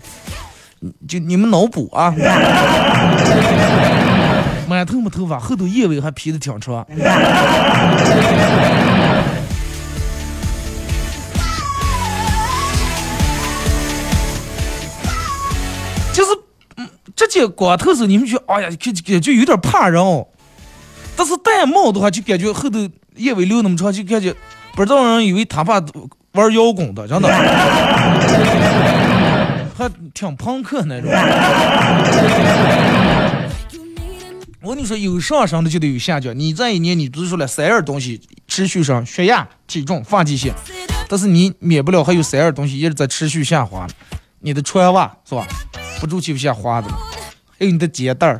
[1.07, 2.13] 就你们脑补啊，
[4.67, 6.85] 满头没头发，后头眼尾还披的挺长。
[16.11, 16.31] 就是，
[16.75, 20.27] 嗯，直接光头子你们就，哎呀，感感觉有点怕人哦。
[21.15, 22.79] 但是戴帽的话，就感觉后头
[23.15, 24.35] 眼尾留那么长，就感觉。
[24.75, 25.81] 不知道人以为他怕
[26.33, 27.27] 玩摇滚的，真的，
[29.77, 31.11] 还挺朋克那种。
[34.63, 36.37] 我跟你说，有上升的就得有下降。
[36.37, 40.53] 你这一年你支出了三样东西持续上，血压、体重、发际线，
[41.09, 43.87] 但是你免不了还有三样东西一直在持续下滑。
[44.39, 45.47] 你的穿袜是吧？
[45.99, 46.87] 不住去下滑的，
[47.59, 48.39] 还有你的肩带儿，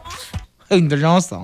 [0.69, 1.43] 还有你的人生。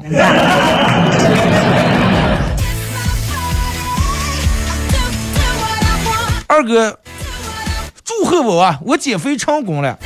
[6.58, 7.00] 二哥，
[8.04, 8.80] 祝贺我啊！
[8.84, 10.00] 我减肥成功了。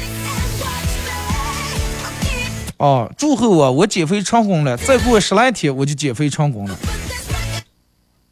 [2.75, 4.75] 哦，祝贺我，我减肥成功了。
[4.75, 6.75] 再过十来天我就减肥成功了。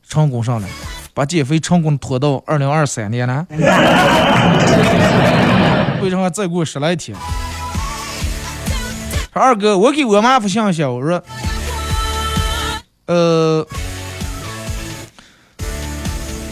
[0.05, 0.67] 成功上了，
[1.13, 3.47] 把减肥成功拖到二零二三年了。
[6.01, 7.17] 为什么再过十来天？
[9.32, 11.24] 说二哥，我给我妈发信息，我说，
[13.05, 13.65] 呃，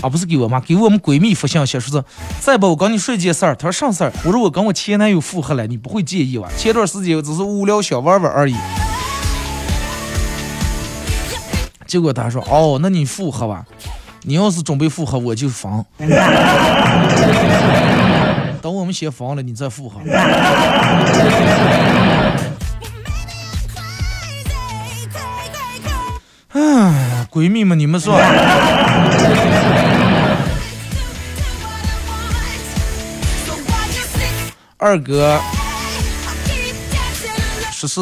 [0.01, 2.03] 啊，不是给我妈，给我们闺蜜发信息，说是
[2.39, 3.55] 再不我跟你说件事儿。
[3.55, 4.13] 她说啥事儿？
[4.25, 6.47] 我说我跟我前男友复合了，你不会介意吧？
[6.55, 8.55] 前段时间我只是无聊想玩玩而已。
[11.87, 13.65] 结果她说，哦，那你复合吧？
[14.23, 15.71] 你要是准备复合，我就分。
[18.61, 19.99] 等我们先分了，你再复合。
[26.49, 28.13] 哎，闺蜜们，你们说，
[34.79, 35.39] 二哥
[37.71, 37.99] 说是，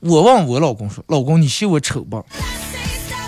[0.00, 2.24] 我问我老公说，老公你嫌我丑不？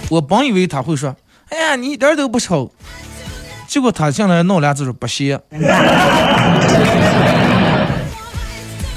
[0.08, 1.14] 我本以为他会说，
[1.50, 2.72] 哎呀，你一点都不丑。
[3.68, 5.40] 结果他进来闹俩字说不嫌，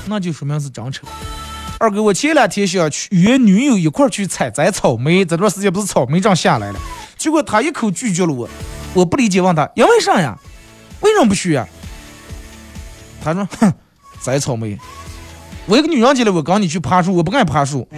[0.08, 1.06] 那就说明是真丑。
[1.78, 6.80] 二哥，我前两天想去约女友一块去采摘草莓，这段时间不是草莓正下来了，
[7.16, 8.50] 结果他一口拒绝了我。
[8.96, 10.36] 我不理解，问他因为啥呀？
[11.04, 11.68] 为什么不去呀？
[13.24, 13.72] 他说：哼，
[14.22, 14.78] 摘草莓。
[15.66, 17.88] 我一个女人进来，我刚你去爬树，我不敢爬树。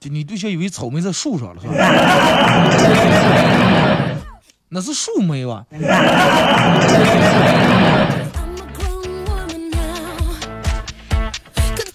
[0.00, 1.74] 就你对象以为草莓在树上了是吧？
[4.72, 5.64] 那是树莓吧？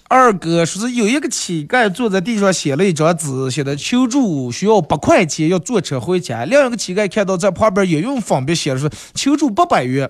[0.08, 6.44] 二哥说是有一个乞丐坐在地上写了一张纸，写的求助需要八块钱要坐车回家。
[6.44, 10.08] 另一个乞丐看到在旁边也用粉笔写了说求助八百元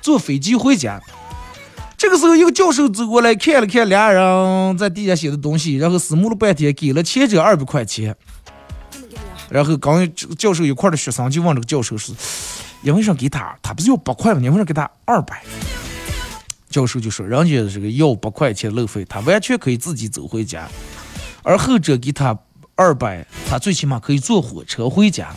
[0.00, 1.00] 坐飞机回家。
[1.98, 8.14] 这个时候，一个教授走过来看了看俩人在地下写的东西，然后思慕了半天，给了前者二百块钱。
[9.50, 12.12] 然后刚教授一块的学生就问这个教授是：
[12.82, 13.58] 因为啥给他？
[13.60, 14.40] 他不是要八块吗？
[14.40, 15.42] 你为啥给他二百？
[16.68, 20.68] 教授就说：“人家这个要八块钱路费，他完全可以自己走回家，
[21.42, 22.38] 而后者给他
[22.74, 25.34] 二百，他最起码可以坐火车回家，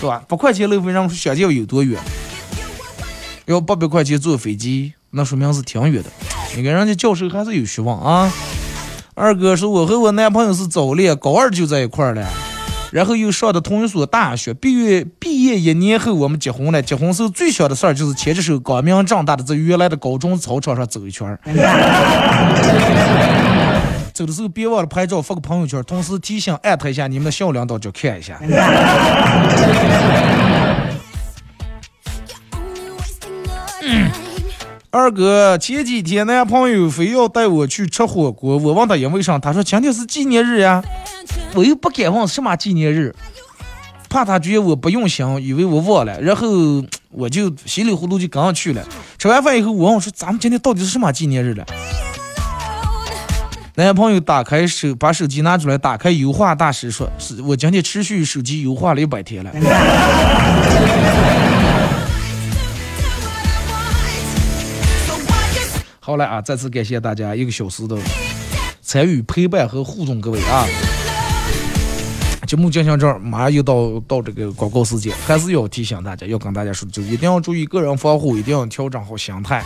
[0.00, 0.24] 对吧？
[0.28, 2.00] 八块钱路费，让想想有多远？
[3.46, 6.10] 要八百块钱坐飞机，那说明是挺远的。
[6.56, 8.32] 你看人家教授还是有学问啊。
[9.14, 12.28] 二哥说，我和我男朋友是早恋，高二就在一块儿了。”
[12.94, 16.80] 然后又上的同一所大学，毕业毕业一年后我们结婚了。
[16.80, 21.36] 结婚时候最小的事儿就是牵着手光明正大的在原来的高中操场上走一圈儿。
[24.14, 28.38] 走的时候别忘了拍照发个朋友圈，同时提醒艾特一下你们的校领导，就看一下。
[34.94, 40.80] 二哥，前几天男朋友非要带我去吃火锅，我问他因为啥，他说今天是纪念日呀。
[41.54, 43.12] 我又不敢问什么纪念日，
[44.08, 46.46] 怕他觉得我不用心，以为我忘了，然后
[47.10, 48.84] 我就稀里糊涂就跟上去了。
[49.18, 51.66] 吃完饭以后，我问我说：“咱们今天到底是什么纪念日了？”
[53.74, 59.50] 男朋友打开手，把手机拿出来，打开优化大师说：“是我今天持续手机优化了一百天了。”
[66.06, 67.96] 好了啊，再次感谢大家一个小时的
[68.82, 70.66] 参与、陪伴和互动，各位啊！
[72.46, 79.64] 节目进行这儿，马上又到到这个广告时间，还是要提醒大家，要跟大家说，就一定要注意个人防护，一定要调整好心态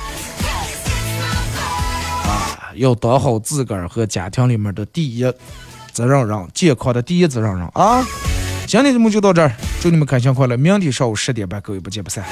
[2.22, 5.24] 啊，要当好自个儿和家庭里面的第一
[5.90, 8.06] 责任人，健康的第一责任人啊！
[8.64, 12.24] 今天节目就到这儿，祝你们开心快乐，明天上午十点半，各位不见不散。